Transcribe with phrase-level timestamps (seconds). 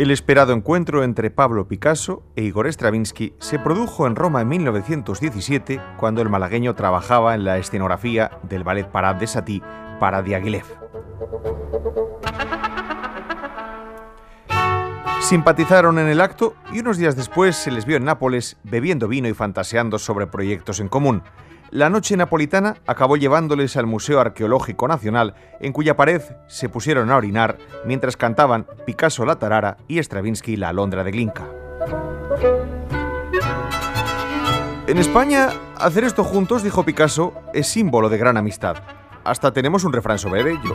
[0.00, 5.78] El esperado encuentro entre Pablo Picasso e Igor Stravinsky se produjo en Roma en 1917,
[5.98, 9.62] cuando el malagueño trabajaba en la escenografía del ballet Parade de Satie
[9.98, 10.64] para Diaghilev.
[15.20, 19.28] Simpatizaron en el acto y unos días después se les vio en Nápoles bebiendo vino
[19.28, 21.22] y fantaseando sobre proyectos en común.
[21.70, 27.16] La noche napolitana acabó llevándoles al Museo Arqueológico Nacional, en cuya pared se pusieron a
[27.16, 31.44] orinar mientras cantaban Picasso la tarara y Stravinsky la alondra de Glinka.
[34.88, 38.76] En España, hacer esto juntos, dijo Picasso, es símbolo de gran amistad.
[39.22, 40.74] Hasta tenemos un refrán sobre ello.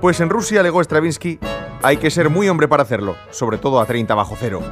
[0.00, 1.38] Pues en Rusia, alegó Stravinsky,
[1.84, 4.62] hay que ser muy hombre para hacerlo, sobre todo a 30 bajo cero.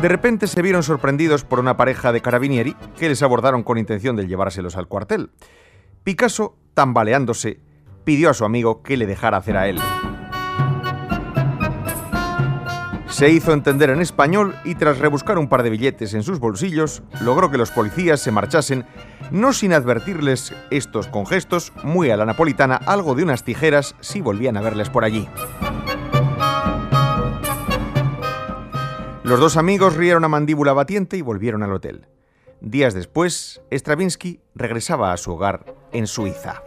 [0.00, 4.14] De repente se vieron sorprendidos por una pareja de carabinieri que les abordaron con intención
[4.14, 5.32] de llevárselos al cuartel.
[6.04, 7.58] Picasso, tambaleándose,
[8.04, 9.80] pidió a su amigo que le dejara hacer a él.
[13.08, 17.02] Se hizo entender en español y tras rebuscar un par de billetes en sus bolsillos,
[17.20, 18.86] logró que los policías se marchasen,
[19.32, 24.20] no sin advertirles estos con gestos, muy a la napolitana, algo de unas tijeras si
[24.20, 25.28] volvían a verles por allí.
[29.28, 32.06] Los dos amigos rieron a mandíbula batiente y volvieron al hotel.
[32.62, 36.62] Días después, Stravinsky regresaba a su hogar en Suiza.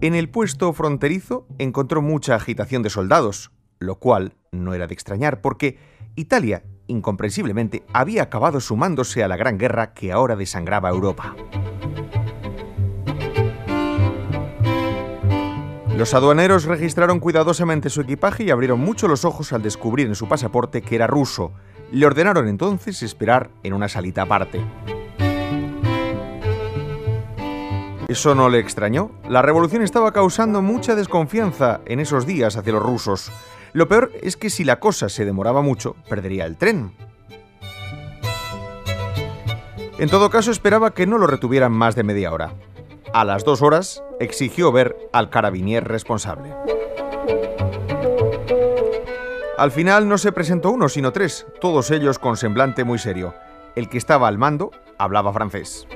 [0.00, 5.40] En el puesto fronterizo encontró mucha agitación de soldados, lo cual no era de extrañar
[5.40, 5.78] porque
[6.16, 11.36] Italia, incomprensiblemente, había acabado sumándose a la gran guerra que ahora desangraba Europa.
[15.96, 20.26] Los aduaneros registraron cuidadosamente su equipaje y abrieron mucho los ojos al descubrir en su
[20.26, 21.52] pasaporte que era ruso.
[21.92, 24.60] Le ordenaron entonces esperar en una salita aparte.
[28.08, 29.12] Eso no le extrañó.
[29.28, 33.30] La revolución estaba causando mucha desconfianza en esos días hacia los rusos.
[33.72, 36.92] Lo peor es que si la cosa se demoraba mucho, perdería el tren.
[39.98, 42.52] En todo caso, esperaba que no lo retuvieran más de media hora
[43.14, 46.52] a las dos horas, exigió ver al carabinier responsable.
[49.56, 53.32] Al final no se presentó uno, sino tres, todos ellos con semblante muy serio.
[53.76, 55.86] El que estaba al mando hablaba francés.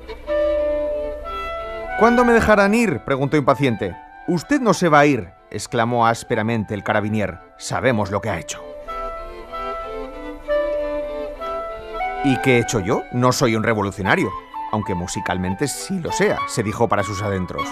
[1.98, 3.00] ¿Cuándo me dejarán ir?
[3.04, 3.96] preguntó impaciente.
[4.28, 7.40] Usted no se va a ir, exclamó ásperamente el carabinier.
[7.58, 8.62] Sabemos lo que ha hecho.
[12.24, 13.02] ¿Y qué he hecho yo?
[13.10, 14.30] No soy un revolucionario
[14.72, 17.68] aunque musicalmente sí lo sea, se dijo para sus adentros.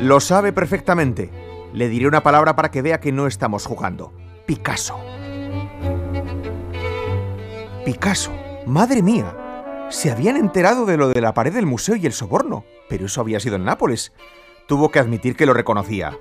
[0.00, 1.30] Lo sabe perfectamente.
[1.72, 4.12] Le diré una palabra para que vea que no estamos jugando.
[4.46, 4.98] Picasso.
[7.84, 8.32] Picasso.
[8.66, 9.34] Madre mía.
[9.90, 13.20] Se habían enterado de lo de la pared del museo y el soborno, pero eso
[13.20, 14.12] había sido en Nápoles.
[14.66, 16.16] Tuvo que admitir que lo reconocía.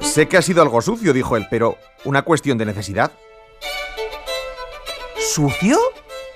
[0.00, 3.12] Sé que ha sido algo sucio, dijo él, pero una cuestión de necesidad.
[5.34, 5.78] ¿Sucio?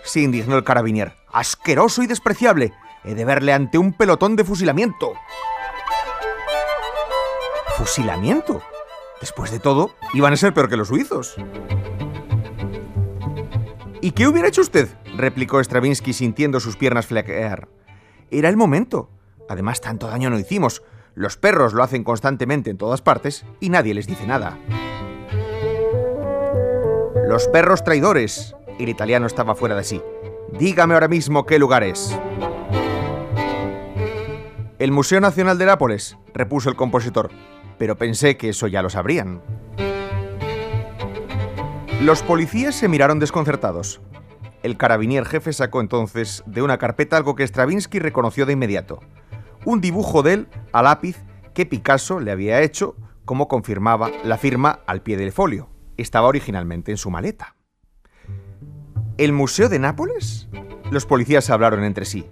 [0.03, 1.15] se indignó el carabinier.
[1.33, 2.73] Asqueroso y despreciable.
[3.05, 5.13] He de verle ante un pelotón de fusilamiento.
[7.77, 8.61] ¿Fusilamiento?
[9.21, 11.37] Después de todo, iban a ser peor que los suizos.
[14.01, 14.89] ¿Y qué hubiera hecho usted?
[15.17, 17.69] replicó Stravinsky sintiendo sus piernas flaquear.
[18.33, 19.11] Era el momento.
[19.49, 20.83] Además, tanto daño no hicimos.
[21.15, 24.59] Los perros lo hacen constantemente en todas partes y nadie les dice nada.
[27.29, 30.03] Los perros traidores, el italiano estaba fuera de sí.
[30.59, 32.19] Dígame ahora mismo qué lugar es.
[34.79, 37.31] El Museo Nacional de Nápoles, repuso el compositor,
[37.79, 39.43] pero pensé que eso ya lo sabrían.
[42.01, 44.01] Los policías se miraron desconcertados.
[44.63, 49.01] El carabinier jefe sacó entonces de una carpeta algo que Stravinsky reconoció de inmediato.
[49.65, 51.17] Un dibujo de él a lápiz
[51.55, 52.95] que Picasso le había hecho,
[53.25, 55.71] como confirmaba la firma al pie del folio.
[55.97, 57.58] Estaba originalmente en su maleta.
[59.19, 60.47] ¿El Museo de Nápoles?
[60.93, 62.25] Los policías hablaron entre sí.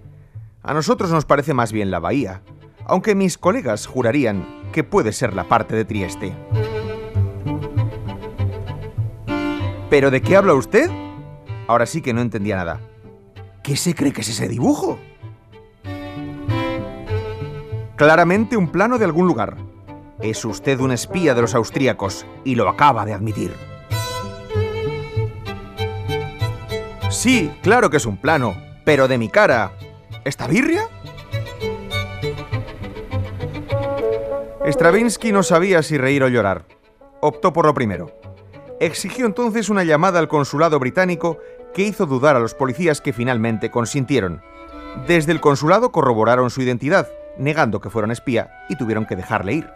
[0.63, 2.43] A nosotros nos parece más bien la bahía,
[2.85, 6.33] aunque mis colegas jurarían que puede ser la parte de Trieste.
[9.89, 10.89] ¿Pero de qué habla usted?
[11.67, 12.79] Ahora sí que no entendía nada.
[13.63, 14.97] ¿Qué se cree que es ese dibujo?
[17.97, 19.57] Claramente un plano de algún lugar.
[20.21, 23.76] Es usted un espía de los austríacos y lo acaba de admitir.
[27.27, 29.73] Sí, claro que es un plano, pero de mi cara.
[30.23, 30.83] ¿Esta birria?
[34.65, 36.63] Stravinsky no sabía si reír o llorar.
[37.19, 38.17] Optó por lo primero.
[38.79, 41.37] Exigió entonces una llamada al consulado británico
[41.73, 44.41] que hizo dudar a los policías que finalmente consintieron.
[45.05, 49.51] Desde el consulado corroboraron su identidad, negando que fuera un espía, y tuvieron que dejarle
[49.51, 49.69] ir.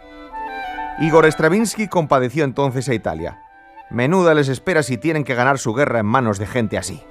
[1.00, 3.42] Igor Stravinsky compadeció entonces a Italia.
[3.90, 7.04] Menuda les espera si tienen que ganar su guerra en manos de gente así.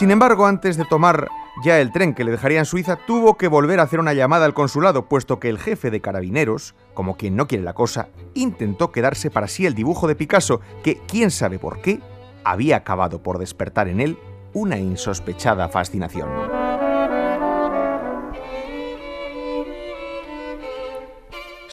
[0.00, 1.28] Sin embargo, antes de tomar
[1.62, 4.46] ya el tren que le dejaría en Suiza, tuvo que volver a hacer una llamada
[4.46, 8.92] al consulado, puesto que el jefe de carabineros, como quien no quiere la cosa, intentó
[8.92, 12.00] quedarse para sí el dibujo de Picasso, que, quién sabe por qué,
[12.44, 14.18] había acabado por despertar en él
[14.54, 16.49] una insospechada fascinación.